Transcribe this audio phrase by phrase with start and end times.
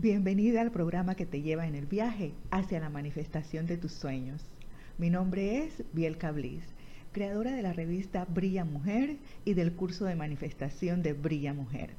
[0.00, 4.40] Bienvenida al programa que te lleva en el viaje hacia la manifestación de tus sueños.
[4.96, 6.62] Mi nombre es Bielka Bliss,
[7.10, 11.94] creadora de la revista Brilla Mujer y del curso de manifestación de Brilla Mujer.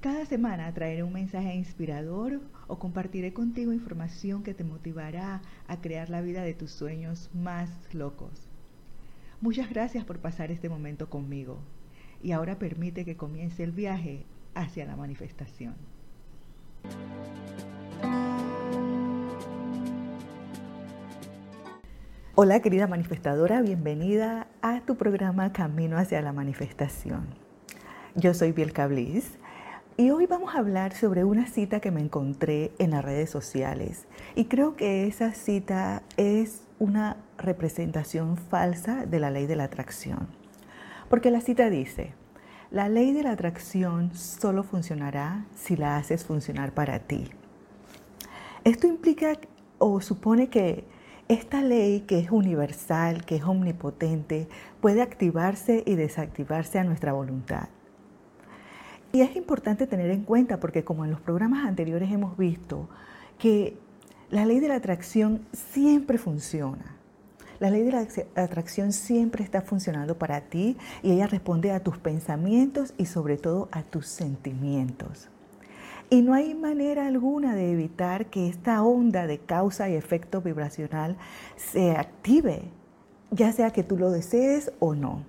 [0.00, 6.10] Cada semana traeré un mensaje inspirador o compartiré contigo información que te motivará a crear
[6.10, 8.48] la vida de tus sueños más locos.
[9.40, 11.60] Muchas gracias por pasar este momento conmigo
[12.20, 14.24] y ahora permite que comience el viaje
[14.56, 15.91] hacia la manifestación.
[22.34, 27.26] Hola querida manifestadora, bienvenida a tu programa Camino hacia la Manifestación.
[28.14, 29.32] Yo soy Bielka Bliss
[29.98, 34.06] y hoy vamos a hablar sobre una cita que me encontré en las redes sociales
[34.34, 40.26] y creo que esa cita es una representación falsa de la ley de la atracción.
[41.10, 42.14] Porque la cita dice,
[42.72, 47.28] la ley de la atracción solo funcionará si la haces funcionar para ti.
[48.64, 49.38] Esto implica
[49.76, 50.86] o supone que
[51.28, 54.48] esta ley que es universal, que es omnipotente,
[54.80, 57.68] puede activarse y desactivarse a nuestra voluntad.
[59.12, 62.88] Y es importante tener en cuenta porque como en los programas anteriores hemos visto
[63.38, 63.76] que
[64.30, 67.01] la ley de la atracción siempre funciona.
[67.62, 68.04] La ley de la
[68.42, 73.68] atracción siempre está funcionando para ti y ella responde a tus pensamientos y sobre todo
[73.70, 75.28] a tus sentimientos.
[76.10, 81.16] Y no hay manera alguna de evitar que esta onda de causa y efecto vibracional
[81.54, 82.62] se active,
[83.30, 85.22] ya sea que tú lo desees o no.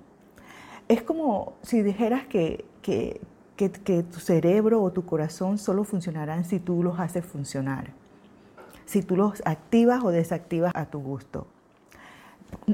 [0.88, 3.22] Es como si dijeras que, que,
[3.56, 7.92] que, que tu cerebro o tu corazón solo funcionarán si tú los haces funcionar,
[8.88, 11.46] si tú los activas o desactivas a tu gusto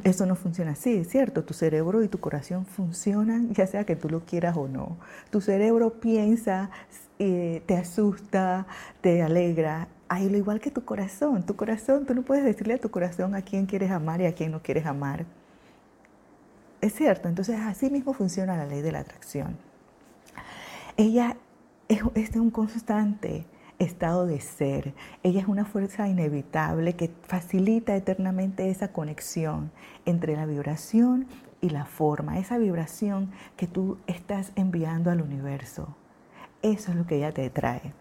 [0.04, 1.44] eso no funciona así, ¿cierto?
[1.44, 4.98] Tu cerebro y tu corazón funcionan ya sea que tú lo quieras o no.
[5.30, 6.70] Tu cerebro piensa,
[7.18, 8.66] eh, te asusta,
[9.02, 11.46] te alegra, lo igual que tu corazón.
[11.46, 14.34] Tu corazón, tú no puedes decirle a tu corazón a quién quieres amar y a
[14.34, 15.26] quién no quieres amar.
[16.82, 19.58] Es cierto, entonces así mismo funciona la ley de la atracción.
[20.98, 21.36] Ella
[21.88, 23.46] es, es un constante
[23.80, 24.94] estado de ser.
[25.24, 29.72] Ella es una fuerza inevitable que facilita eternamente esa conexión
[30.06, 31.28] entre la vibración
[31.62, 35.96] y la forma, esa vibración que tú estás enviando al universo.
[36.62, 37.94] Eso es lo que ella te trae.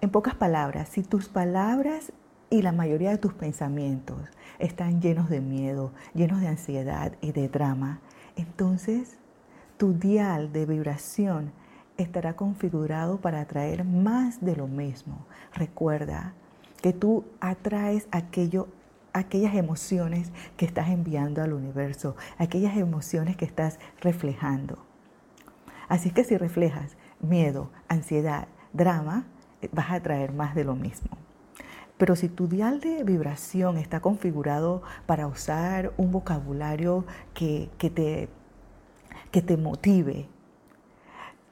[0.00, 2.12] En pocas palabras, si tus palabras
[2.48, 4.18] y la mayoría de tus pensamientos
[4.58, 8.00] están llenos de miedo, llenos de ansiedad y de drama,
[8.36, 9.18] entonces
[9.78, 11.52] tu dial de vibración
[11.96, 15.26] estará configurado para atraer más de lo mismo.
[15.54, 16.34] Recuerda
[16.82, 18.68] que tú atraes aquello,
[19.12, 24.78] aquellas emociones que estás enviando al universo, aquellas emociones que estás reflejando.
[25.88, 29.24] Así que si reflejas miedo, ansiedad, drama,
[29.62, 31.16] eh, vas a atraer más de lo mismo.
[31.98, 38.28] Pero si tu dial de vibración está configurado para usar un vocabulario que, te,
[39.30, 40.28] que te motive,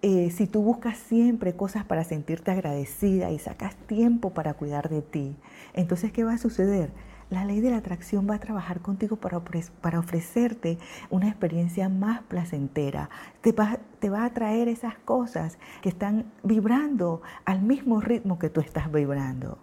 [0.07, 5.01] eh, si tú buscas siempre cosas para sentirte agradecida y sacas tiempo para cuidar de
[5.01, 5.35] ti,
[5.73, 6.91] entonces ¿qué va a suceder?
[7.31, 9.41] La ley de la atracción va a trabajar contigo para,
[9.81, 10.77] para ofrecerte
[11.09, 13.09] una experiencia más placentera.
[13.41, 18.51] Te va, te va a traer esas cosas que están vibrando al mismo ritmo que
[18.51, 19.57] tú estás vibrando.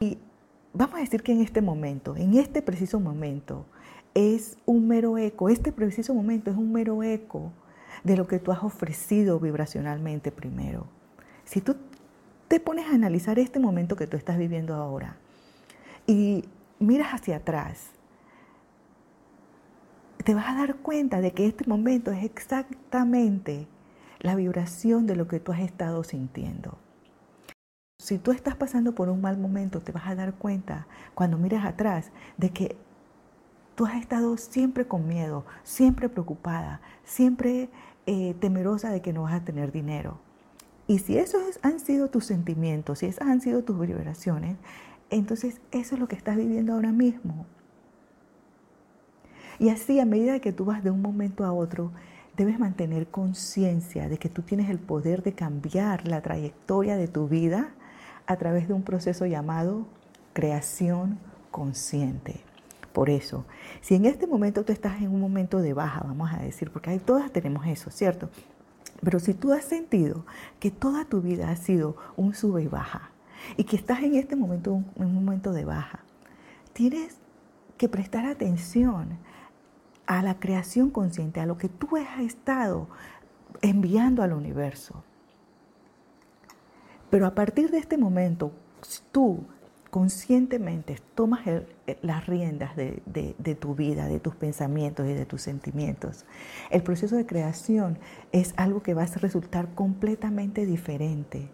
[0.00, 0.18] Y
[0.74, 3.66] vamos a decir que en este momento, en este preciso momento,
[4.14, 7.52] es un mero eco, este preciso momento es un mero eco
[8.06, 10.86] de lo que tú has ofrecido vibracionalmente primero.
[11.44, 11.76] Si tú
[12.46, 15.16] te pones a analizar este momento que tú estás viviendo ahora
[16.06, 16.44] y
[16.78, 17.90] miras hacia atrás,
[20.24, 23.66] te vas a dar cuenta de que este momento es exactamente
[24.20, 26.78] la vibración de lo que tú has estado sintiendo.
[27.98, 31.64] Si tú estás pasando por un mal momento, te vas a dar cuenta cuando miras
[31.64, 32.76] atrás de que
[33.76, 37.68] Tú has estado siempre con miedo, siempre preocupada, siempre
[38.06, 40.18] eh, temerosa de que no vas a tener dinero.
[40.86, 44.56] Y si esos han sido tus sentimientos, si esas han sido tus vibraciones,
[45.10, 47.46] entonces eso es lo que estás viviendo ahora mismo.
[49.58, 51.90] Y así, a medida que tú vas de un momento a otro,
[52.36, 57.28] debes mantener conciencia de que tú tienes el poder de cambiar la trayectoria de tu
[57.28, 57.70] vida
[58.26, 59.86] a través de un proceso llamado
[60.34, 61.18] creación
[61.50, 62.42] consciente.
[62.96, 63.44] Por eso,
[63.82, 66.88] si en este momento tú estás en un momento de baja, vamos a decir, porque
[66.88, 68.30] ahí todas tenemos eso, ¿cierto?
[69.02, 70.24] Pero si tú has sentido
[70.58, 73.10] que toda tu vida ha sido un sube y baja
[73.58, 76.00] y que estás en este momento en un momento de baja,
[76.72, 77.18] tienes
[77.76, 79.18] que prestar atención
[80.06, 82.88] a la creación consciente, a lo que tú has estado
[83.60, 85.04] enviando al universo.
[87.10, 88.52] Pero a partir de este momento,
[89.12, 89.44] tú
[89.90, 91.40] conscientemente tomas
[92.02, 96.24] las riendas de, de, tu vida, de tus pensamientos y de tus sentimientos,
[96.70, 97.98] el proceso de creación
[98.32, 101.48] es algo que va a resultar completamente diferente.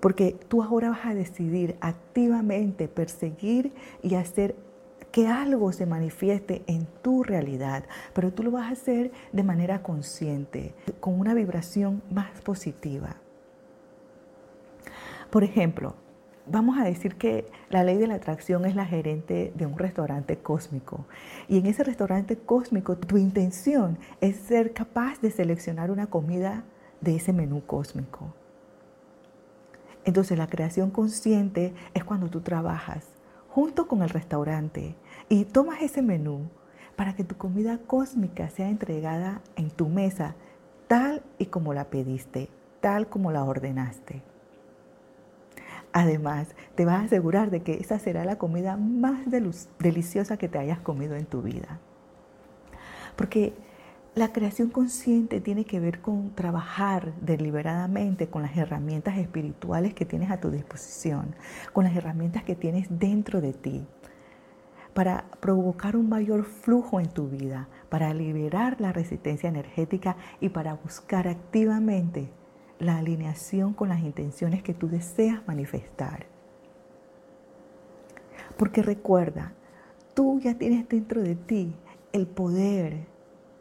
[0.00, 3.72] Porque tú ahora vas a decidir activamente perseguir
[4.02, 4.54] y hacer
[5.10, 9.82] que algo se manifieste en tu realidad, pero tú lo vas a hacer de manera
[9.82, 13.16] consciente, con una vibración más positiva.
[15.30, 15.94] Por ejemplo,
[16.46, 20.38] vamos a decir que la ley de la atracción es la gerente de un restaurante
[20.38, 21.04] cósmico.
[21.48, 26.64] Y en ese restaurante cósmico tu intención es ser capaz de seleccionar una comida
[27.00, 28.32] de ese menú cósmico.
[30.04, 33.08] Entonces la creación consciente es cuando tú trabajas
[33.48, 34.94] junto con el restaurante
[35.28, 36.48] y tomas ese menú
[36.94, 40.34] para que tu comida cósmica sea entregada en tu mesa
[40.86, 42.48] tal y como la pediste,
[42.80, 44.22] tal como la ordenaste.
[45.98, 49.20] Además, te vas a asegurar de que esa será la comida más
[49.78, 51.80] deliciosa que te hayas comido en tu vida.
[53.16, 53.54] Porque
[54.14, 60.30] la creación consciente tiene que ver con trabajar deliberadamente con las herramientas espirituales que tienes
[60.30, 61.34] a tu disposición,
[61.72, 63.86] con las herramientas que tienes dentro de ti,
[64.92, 70.74] para provocar un mayor flujo en tu vida, para liberar la resistencia energética y para
[70.74, 72.28] buscar activamente
[72.78, 76.26] la alineación con las intenciones que tú deseas manifestar.
[78.56, 79.52] Porque recuerda,
[80.14, 81.74] tú ya tienes dentro de ti
[82.12, 83.06] el poder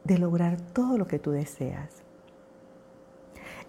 [0.04, 2.04] de lograr todo lo que tú deseas.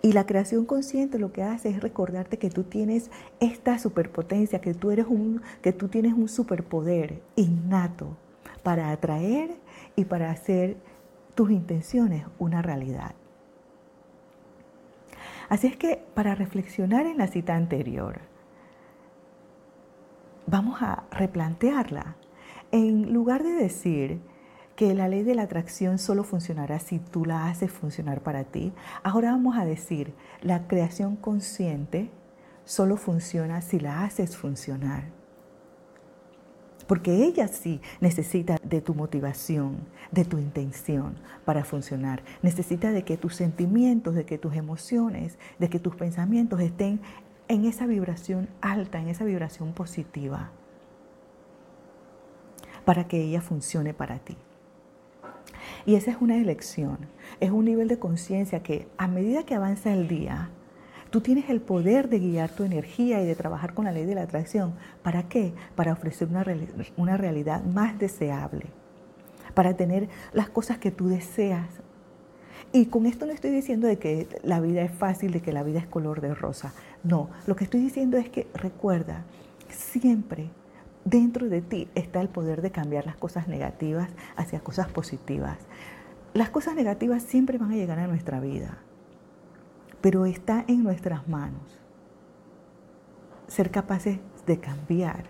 [0.03, 3.11] Y la creación consciente lo que hace es recordarte que tú tienes
[3.41, 8.17] esta superpotencia, que tú eres un que tú tienes un superpoder innato
[8.63, 9.57] para atraer
[9.97, 10.77] y para hacer
[11.35, 13.15] tus intenciones una realidad.
[15.49, 18.21] Así es que para reflexionar en la cita anterior,
[20.47, 22.17] vamos a replantearla.
[22.73, 24.21] En lugar de decir
[24.75, 28.73] que la ley de la atracción solo funcionará si tú la haces funcionar para ti,
[29.03, 32.11] ahora vamos a decir, la creación consciente
[32.65, 35.05] solo funciona si la haces funcionar
[36.87, 39.79] porque ella sí necesita de tu motivación,
[40.11, 42.23] de tu intención para funcionar.
[42.43, 47.01] Necesita de que tus sentimientos, de que tus emociones, de que tus pensamientos estén
[47.49, 50.51] en esa vibración alta, en esa vibración positiva,
[52.85, 54.37] para que ella funcione para ti.
[55.85, 56.99] Y esa es una elección,
[57.41, 60.51] es un nivel de conciencia que a medida que avanza el día,
[61.11, 64.15] Tú tienes el poder de guiar tu energía y de trabajar con la ley de
[64.15, 64.75] la atracción.
[65.03, 65.53] ¿Para qué?
[65.75, 66.45] Para ofrecer una,
[66.97, 68.67] una realidad más deseable,
[69.55, 71.69] para tener las cosas que tú deseas.
[72.73, 75.63] Y con esto no estoy diciendo de que la vida es fácil, de que la
[75.63, 76.75] vida es color de rosa.
[77.05, 79.25] No, lo que estoy diciendo es que recuerda,
[79.69, 80.51] siempre
[81.05, 85.59] dentro de ti está el poder de cambiar las cosas negativas hacia cosas positivas.
[86.35, 88.79] Las cosas negativas siempre van a llegar a nuestra vida
[90.01, 91.81] pero está en nuestras manos
[93.49, 95.25] ser capaces de cambiar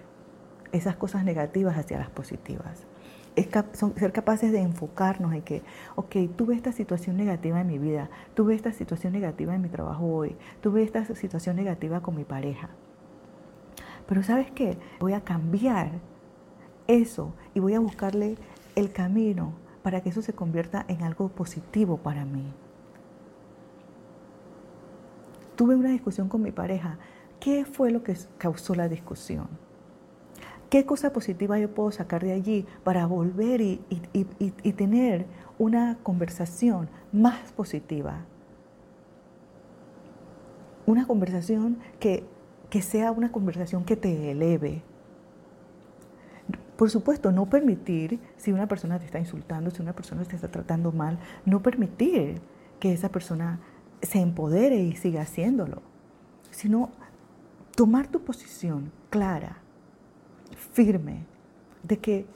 [0.72, 2.86] esas cosas negativas hacia las positivas.
[3.34, 3.48] Es
[3.96, 5.62] ser capaces de enfocarnos en que,
[5.94, 10.06] ok, tuve esta situación negativa en mi vida, tuve esta situación negativa en mi trabajo
[10.06, 12.70] hoy, tuve esta situación negativa con mi pareja.
[14.08, 14.78] Pero sabes qué?
[15.00, 15.90] Voy a cambiar
[16.86, 18.36] eso y voy a buscarle
[18.74, 19.52] el camino
[19.82, 22.52] para que eso se convierta en algo positivo para mí
[25.56, 26.98] tuve una discusión con mi pareja.
[27.40, 29.48] ¿Qué fue lo que causó la discusión?
[30.70, 33.80] ¿Qué cosa positiva yo puedo sacar de allí para volver y,
[34.76, 35.26] tener
[35.58, 38.24] una conversación más positiva?
[40.86, 42.24] Una conversación que,
[42.68, 44.82] que sea una conversación que te eleve.
[46.76, 50.48] Por supuesto, no permitir, si una persona te está insultando, si una persona te está
[50.48, 52.40] tratando mal, no permitir
[52.80, 53.60] que esa persona
[54.02, 55.82] se empodere y siga haciéndolo,
[56.50, 56.90] sino
[57.74, 59.58] tomar tu posición clara,
[60.72, 61.26] firme,
[61.82, 62.26] de que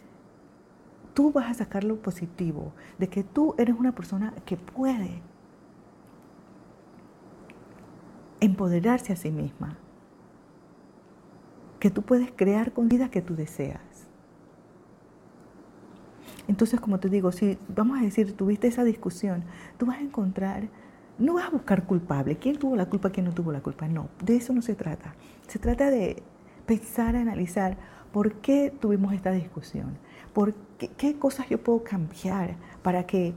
[1.15, 5.23] tú vas a sacar lo positivo, de que tú eres una persona que puede
[8.41, 9.77] empoderarse a sí misma,
[11.79, 14.09] que tú puedes crear con vida que tú deseas.
[16.47, 19.45] Entonces, como te digo, si vamos a decir, tuviste esa discusión,
[19.79, 20.69] tú vas a encontrar
[21.21, 22.37] no vas a buscar culpable.
[22.37, 23.11] ¿Quién tuvo la culpa?
[23.11, 23.87] ¿Quién no tuvo la culpa?
[23.87, 25.15] No, de eso no se trata.
[25.47, 26.23] Se trata de
[26.67, 27.77] pensar, analizar
[28.13, 29.99] por qué tuvimos esta discusión,
[30.33, 33.35] por qué, cosas yo puedo cambiar para que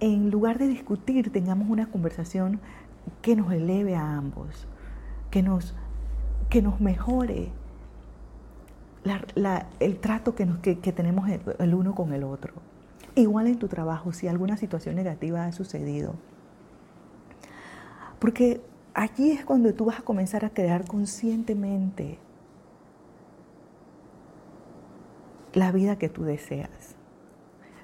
[0.00, 2.60] en lugar de discutir tengamos una conversación
[3.22, 4.66] que nos eleve a ambos.
[5.30, 5.74] que nos,
[6.48, 7.52] que nos mejore
[9.78, 12.54] el trato que, que tenemos el uno con el otro.
[13.14, 16.14] Igual en tu trabajo, si alguna situación negativa ha sucedido.
[18.20, 18.60] Porque
[18.94, 22.18] allí es cuando tú vas a comenzar a crear conscientemente
[25.52, 26.94] la vida que tú deseas.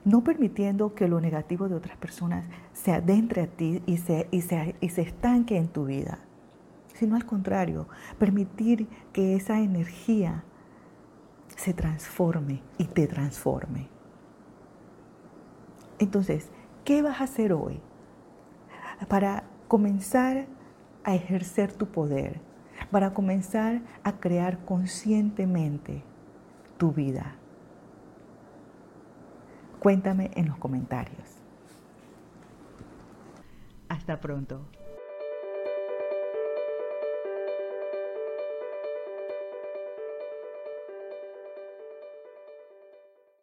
[0.05, 4.43] No permitiendo que lo negativo de otras personas se adentre a ti y se, y
[4.43, 6.21] se, y se estanque en tu vida,
[6.95, 7.89] sino al contrario,
[8.19, 10.45] permitir que esa energía
[11.57, 13.89] se transforme y te transforme.
[15.99, 16.51] Entonces,
[16.85, 17.81] ¿qué vas a hacer hoy
[19.09, 20.47] para comenzar
[21.05, 22.41] a ejercer tu poder,
[22.91, 26.03] para comenzar a crear conscientemente
[26.77, 27.37] tu vida?
[29.81, 31.43] Cuéntame en los comentarios.
[33.89, 34.67] Hasta pronto.